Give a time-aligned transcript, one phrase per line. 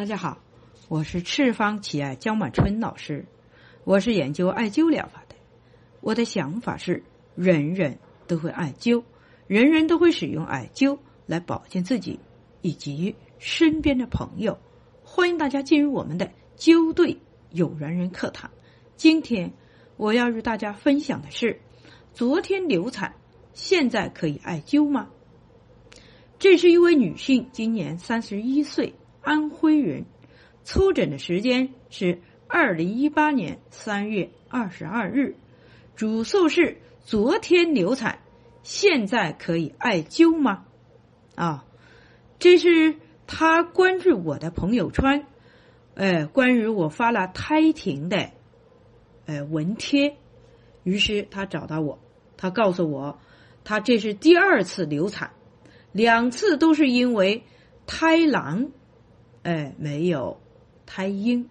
[0.00, 0.38] 大家好，
[0.88, 3.26] 我是赤方奇艾焦满春老师，
[3.84, 5.34] 我是研究艾灸疗法的。
[6.00, 9.04] 我的想法是，人人都会艾灸，
[9.46, 12.18] 人人都会使用艾灸来保健自己
[12.62, 14.58] 以及身边的朋友。
[15.04, 17.18] 欢迎大家进入我们的灸对
[17.50, 18.50] 有缘人课堂。
[18.96, 19.52] 今天
[19.98, 21.60] 我要与大家分享的是：
[22.14, 23.14] 昨天流产，
[23.52, 25.10] 现在可以艾灸吗？
[26.38, 28.94] 这是一位女性，今年三十一岁。
[29.22, 30.06] 安徽人，
[30.64, 35.36] 出诊的时间是二零一八年三月二十二日，
[35.94, 38.20] 主诉是昨天流产，
[38.62, 40.64] 现在可以艾灸吗？
[41.34, 41.64] 啊，
[42.38, 45.26] 这是他关注我的朋友圈，
[45.94, 48.30] 呃，关于我发了胎停的，
[49.26, 50.16] 呃文贴，
[50.82, 51.98] 于是他找到我，
[52.36, 53.18] 他告诉我，
[53.64, 55.30] 他这是第二次流产，
[55.92, 57.44] 两次都是因为
[57.86, 58.70] 胎囊。
[59.42, 60.38] 哎，没有
[60.84, 61.48] 胎婴，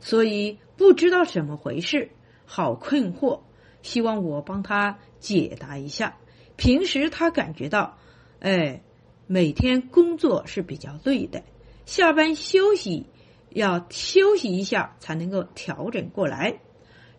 [0.00, 2.10] 所以不知道怎么回事，
[2.44, 3.40] 好困惑。
[3.82, 6.16] 希望我帮他解答一下。
[6.56, 7.98] 平时他感觉到，
[8.40, 8.82] 哎，
[9.28, 11.44] 每天工作是比较累的，
[11.86, 13.06] 下班休息
[13.50, 16.58] 要休息一下才能够调整过来。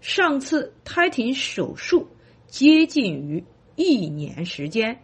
[0.02, 2.10] 上次胎停手术
[2.48, 5.00] 接近于一年时间，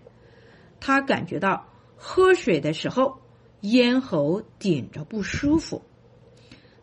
[0.82, 3.21] 他感觉到喝水的时候。
[3.62, 5.84] 咽喉顶着不舒服，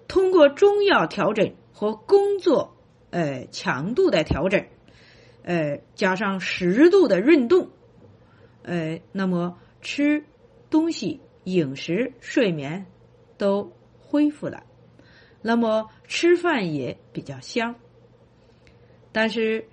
[0.07, 2.77] 通过中药调整和工作
[3.11, 4.65] 呃强度的调整，
[5.43, 7.71] 呃加上适度的运动，
[8.62, 10.25] 呃那么吃
[10.71, 12.87] 东西、饮食、睡眠
[13.37, 14.62] 都恢复了，
[15.43, 17.75] 那么吃饭也比较香。
[19.11, 19.67] 但是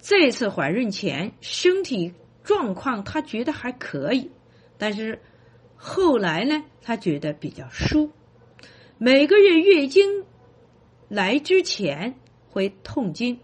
[0.00, 4.32] 这次怀孕前身体状况他觉得还可以，
[4.76, 5.20] 但是。
[5.80, 8.10] 后来呢，他觉得比较舒，
[8.98, 10.24] 每个月月经
[11.08, 12.16] 来之前
[12.50, 13.38] 会痛经，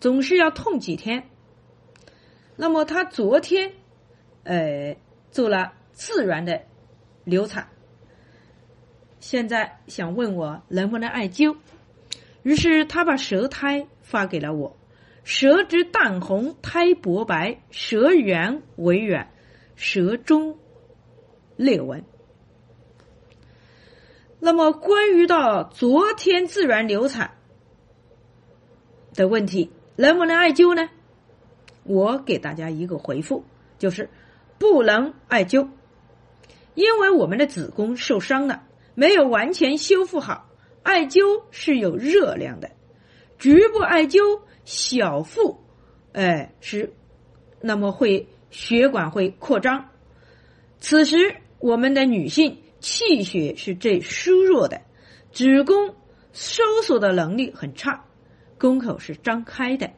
[0.00, 1.30] 总是要痛几天。
[2.56, 3.72] 那么他昨天
[4.42, 4.96] 呃
[5.30, 6.60] 做了自然的
[7.22, 7.68] 流产，
[9.20, 11.56] 现在想问我能不能艾灸，
[12.42, 14.76] 于是他把舌苔发给了我，
[15.22, 19.30] 舌质淡红，苔薄白，舌圆为软，
[19.76, 20.58] 舌中。
[21.56, 22.04] 裂纹。
[24.38, 27.32] 那么，关于到昨天自然流产
[29.14, 30.88] 的问题，能不能艾灸呢？
[31.84, 33.44] 我给大家一个回复，
[33.78, 34.08] 就是
[34.58, 35.68] 不能艾灸，
[36.74, 38.62] 因为我们的子宫受伤了，
[38.94, 40.48] 没有完全修复好。
[40.82, 42.70] 艾灸是有热量的，
[43.38, 45.64] 局部艾灸小腹，
[46.12, 46.92] 哎，是
[47.60, 49.88] 那么会血管会扩张，
[50.78, 51.36] 此时。
[51.66, 54.82] 我们的女性气血是最虚弱的，
[55.32, 55.96] 子宫
[56.32, 58.04] 收缩的能力很差，
[58.56, 59.90] 宫口是张开的，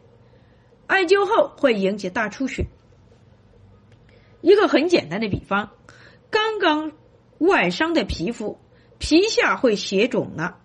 [0.86, 2.64] 艾灸后会引起大出血。
[4.40, 5.72] 一个很简单的比方，
[6.30, 6.92] 刚刚
[7.36, 8.58] 外伤的皮肤，
[8.98, 10.56] 皮下会血肿了，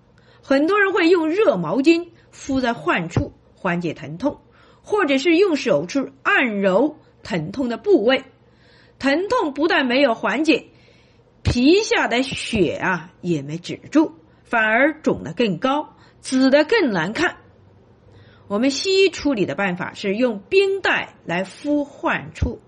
[0.42, 4.40] 很多人会用热毛巾敷在患处缓解疼痛，
[4.81, 8.24] 或者是用手去按揉疼痛的部位，
[9.00, 10.68] 疼痛不但没有缓解。
[11.44, 17.38] 皮下的血啊也没止住，反而肿得更高，紫的更难看。
[18.48, 22.62] 我们西医处理的办法是用冰袋来敷患处，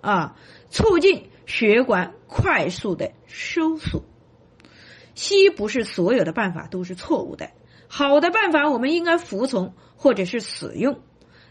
[0.00, 0.36] 啊，
[0.70, 4.02] 促进血管快速的收缩。
[5.14, 7.50] 西医不是所有的办法都是错误的，
[7.88, 11.00] 好的办法我们应该服从或者是使用。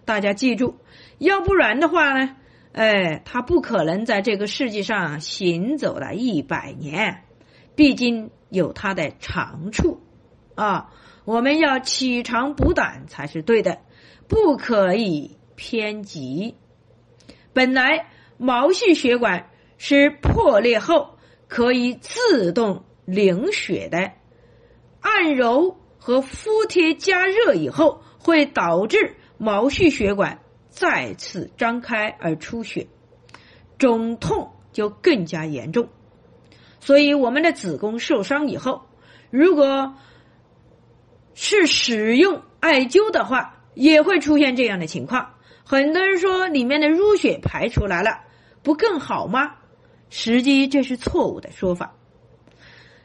[0.05, 0.77] 大家记住，
[1.17, 2.37] 要不然的话呢？
[2.77, 7.23] 哎，他不可能在这个世界上行走了一百年，
[7.75, 9.99] 毕竟有他的长处
[10.53, 10.93] 啊。
[11.25, 13.79] 我们要取长补短才是对的，
[14.27, 16.55] 不可以偏激。
[17.51, 18.05] 本来
[18.37, 19.49] 毛细血管
[19.79, 21.17] 是破裂后
[21.47, 24.11] 可以自动凝血的，
[25.01, 30.41] 按揉和敷贴加热以后会导致毛细血管。
[30.77, 32.85] 再次张开而出血，
[33.79, 35.89] 肿痛就更加严重。
[36.79, 38.83] 所以，我们的子宫受伤以后，
[39.31, 39.95] 如果
[41.33, 45.33] 是使用艾灸的话，也会出现这样的情况。
[45.65, 48.21] 很多人说里面的淤血排出来了，
[48.61, 49.55] 不更好吗？
[50.11, 51.95] 实际这是错误的说法。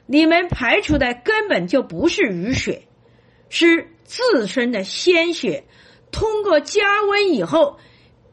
[0.04, 2.82] 你们排出的根本就不是淤血，
[3.48, 5.64] 是自身的鲜血。
[6.12, 7.78] 通过加温以后，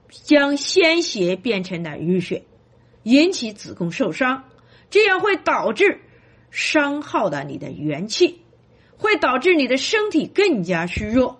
[0.09, 2.43] 将鲜血变成了淤血，
[3.03, 4.43] 引起子宫受伤，
[4.91, 6.01] 这样会导致
[6.51, 8.41] 伤耗了你的元气，
[8.97, 11.39] 会导致你的身体更加虚弱。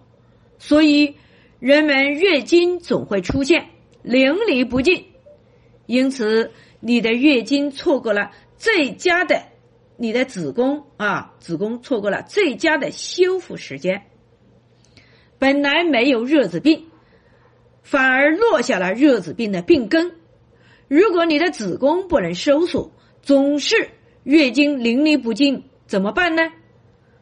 [0.57, 1.15] 所以，
[1.59, 3.69] 人们月经总会出现
[4.01, 5.05] 淋漓不尽。
[5.85, 9.43] 因此，你的月经错过了最佳的，
[9.97, 14.05] 你的子宫啊，子宫错过了最佳的修复时间。
[15.39, 16.87] 本来没有热子病，
[17.81, 20.11] 反而落下了热子病的病根。
[20.89, 22.91] 如果你的子宫不能收缩，
[23.21, 23.89] 总是
[24.23, 26.41] 月经淋漓不尽，怎么办呢？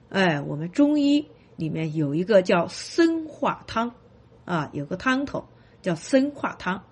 [0.09, 1.27] 哎，我们中医
[1.57, 3.93] 里面有一个叫生化汤，
[4.45, 5.45] 啊，有个汤头
[5.83, 6.83] 叫生化汤。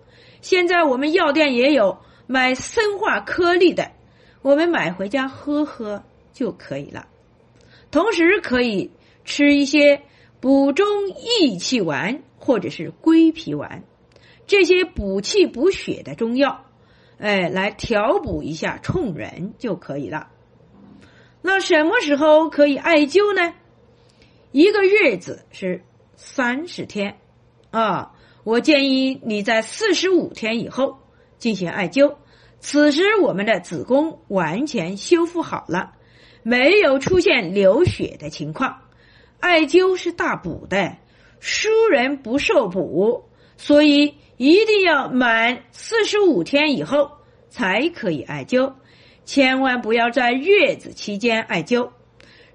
[0.42, 3.92] 现在我们药店也有买生化颗粒的，
[4.44, 7.08] 我们买回家喝喝就可以了。
[7.90, 8.92] 同时可以
[9.24, 10.04] 吃一些。
[10.46, 13.82] 补中益气丸或者是归脾丸，
[14.46, 16.66] 这些补气补血的中药，
[17.18, 20.28] 哎，来调补一下冲人就可以了。
[21.42, 23.56] 那什么时候可以艾灸呢？
[24.52, 25.84] 一个月子是
[26.16, 27.18] 三十天
[27.72, 28.14] 啊，
[28.44, 31.00] 我建议你在四十五天以后
[31.40, 32.18] 进行艾灸。
[32.60, 35.94] 此时我们的子宫完全修复好了，
[36.44, 38.82] 没有出现流血的情况。
[39.40, 40.98] 艾灸是大补的，
[41.40, 47.12] 输人不受补，所以一定要满四十五天以后
[47.50, 48.74] 才可以艾灸，
[49.24, 51.92] 千万不要在月子期间艾灸。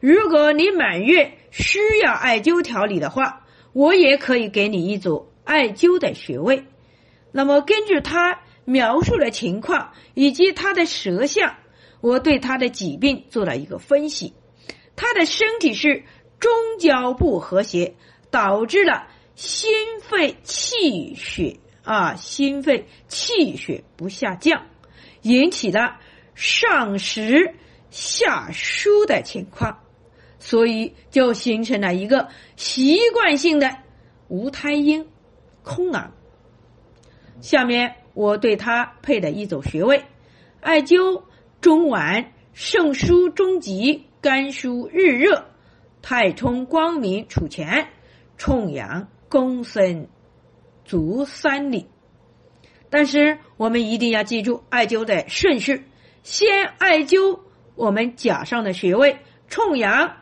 [0.01, 6.65] 如果你满月需要艾灸调理的话，我也可以给你一组艾灸的穴位。
[7.31, 11.55] 那么根据他描述的情况以及他的舌象，
[12.01, 14.35] 我对他的疾病做了一个分析，
[14.97, 16.03] 他的身体是。
[16.41, 17.95] 中焦不和谐，
[18.31, 19.07] 导致了
[19.37, 19.71] 心
[20.01, 24.67] 肺气血啊，心肺气血不下降，
[25.23, 25.99] 引起了
[26.35, 27.55] 上实
[27.91, 29.79] 下疏的情况，
[30.39, 33.77] 所以就形成了一个习惯性的
[34.29, 35.07] 无胎阴、
[35.63, 36.13] 空囊。
[37.41, 40.05] 下面我对他配的一组穴位：
[40.61, 41.23] 艾灸
[41.61, 45.50] 中脘、肾腧中极、肝腧日热。
[46.03, 47.89] 太冲、光明、储前、
[48.37, 50.09] 冲阳、公孙、
[50.85, 51.89] 足三里。
[52.89, 55.85] 但是我们一定要记住艾灸的顺序：
[56.23, 57.41] 先艾灸
[57.75, 59.19] 我们甲上的穴位
[59.49, 60.17] 冲阳，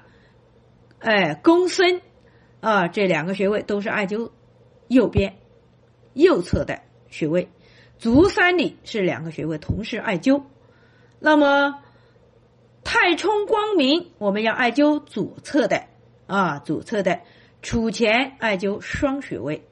[0.99, 2.01] 哎，公孙
[2.61, 4.31] 啊，这两个穴位都是艾灸
[4.89, 5.37] 右边
[6.15, 7.49] 右侧的穴位。
[7.99, 10.43] 足三里是两个穴位同时艾灸。
[11.21, 11.83] 那么。
[12.91, 15.85] 太冲光明，我们要艾灸左侧的
[16.27, 17.21] 啊，左侧的
[17.61, 19.63] 储前艾灸双穴位，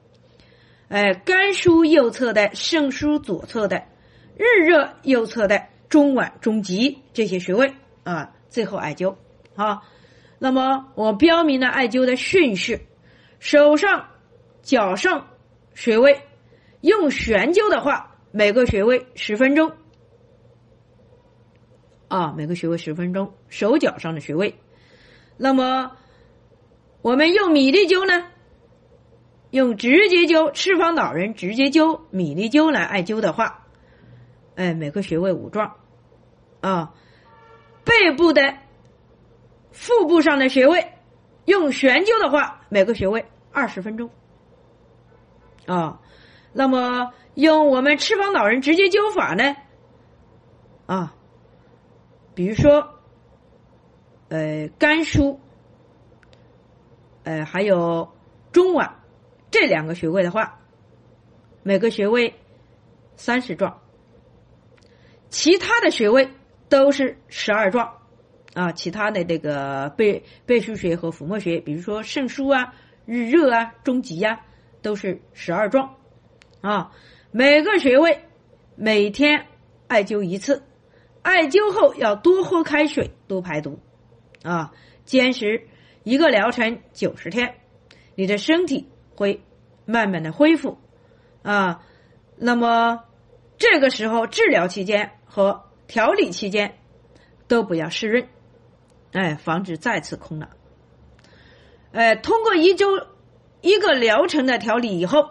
[0.87, 3.83] 哎，肝腧右侧的肾腧左侧的
[4.37, 7.73] 日热右侧的中脘中极这些穴位
[8.03, 9.15] 啊，最后艾灸
[9.55, 9.81] 啊。
[10.37, 12.85] 那么我标明了艾灸的顺序：
[13.39, 14.09] 手上、
[14.61, 15.25] 脚上
[15.73, 16.21] 穴位
[16.81, 19.71] 用悬灸的话，每个穴位十分钟。
[22.07, 24.55] 啊，每个穴位十分钟，手脚上的穴位。
[25.35, 25.91] 那么，
[27.01, 28.27] 我们用米粒灸呢？
[29.51, 33.65] 用直接灸，赤方老人直接灸米粒灸来艾灸的话，
[34.55, 35.75] 哎，每个穴位五壮。
[36.61, 36.93] 啊，
[37.83, 38.57] 背部的、
[39.71, 40.93] 腹部上的穴位，
[41.45, 44.09] 用悬灸的话，每个穴位二十分钟。
[45.65, 45.99] 啊，
[46.53, 49.55] 那么用我们赤方老人直接灸法呢？
[50.85, 51.13] 啊。
[52.37, 52.99] 比如说，
[54.29, 55.39] 呃，肝腧，
[57.23, 58.13] 呃，还有
[58.51, 58.91] 中脘
[59.49, 60.59] 这两个穴位的话，
[61.63, 62.35] 每个穴位
[63.15, 63.81] 三十壮，
[65.31, 66.29] 其他的穴位
[66.69, 67.91] 都是十二壮
[68.53, 68.71] 啊。
[68.71, 72.75] 其他的这个背背腧穴和腹膜穴，比如说肾腧啊、
[73.07, 74.41] 日热啊、中极呀，
[74.83, 75.95] 都是十二壮
[76.61, 76.91] 啊。
[77.31, 78.25] 每个穴位
[78.75, 79.47] 每天
[79.87, 80.66] 艾灸一次。
[81.27, 83.81] 艾灸后要多喝开水，多排毒，
[84.43, 84.71] 啊，
[85.03, 85.67] 坚持
[86.05, 87.55] 一个疗程九十天，
[88.15, 89.43] 你的身体会
[89.83, 90.77] 慢慢的恢复，
[91.43, 91.83] 啊，
[92.37, 93.03] 那么
[93.57, 96.77] 这个时候治疗期间和调理期间
[97.49, 98.29] 都不要湿润，
[99.11, 100.51] 哎，防止再次空了，
[101.91, 103.05] 哎，通过一周
[103.59, 105.29] 一个疗程的调理以后，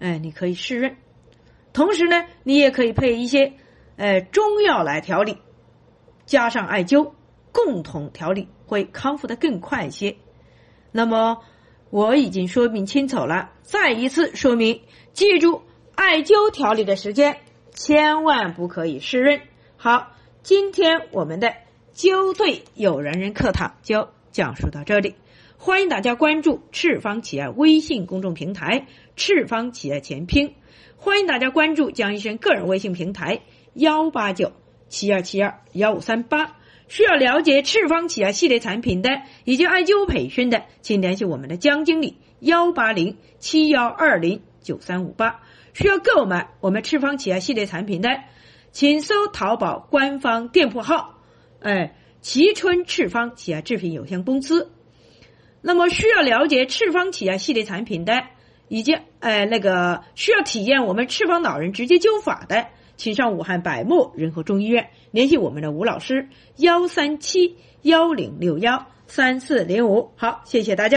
[0.00, 0.96] 哎，你可以湿润，
[1.72, 3.52] 同时呢，你也可以配一些。
[3.96, 5.38] 呃，中药来调理，
[6.24, 7.12] 加上艾灸，
[7.52, 10.16] 共同调理会康复的更快一些。
[10.90, 11.42] 那么
[11.90, 14.80] 我已经说明清楚了，再一次说明，
[15.12, 15.62] 记住
[15.94, 17.38] 艾灸调理的时间，
[17.74, 19.40] 千万不可以湿润。
[19.76, 21.54] 好，今天我们的
[21.94, 25.14] 灸对有缘人课堂就讲述到这里，
[25.58, 30.54] 欢迎大家关注赤方企业微信公众平台“赤方企业全拼”，
[30.96, 33.42] 欢迎大家关注江医生个人微信平台
[33.74, 34.52] 幺八九
[34.88, 36.56] 七二七二幺五三八。
[36.88, 39.08] 需要了解赤方企业系列产品的
[39.44, 45.40] 以及艾灸培训的，请联系我们的江经理幺八零七幺二零九三五八。
[45.72, 48.10] 需要购买我们赤方企业系列产品的。
[48.72, 51.18] 请搜淘宝官方店铺号，
[51.60, 54.72] 哎，蕲春赤方企业制品有限公司。
[55.60, 58.22] 那么需要了解赤方企业系列产品的，
[58.68, 62.66] 以及哎那个需要体验我们赤方老人直接灸法的，
[63.02, 66.28] 请上武汉百慕仁和中医院联系我们的吴老师，
[66.58, 70.12] 幺三七幺零六幺三四零五。
[70.14, 70.90] 好，谢谢大家。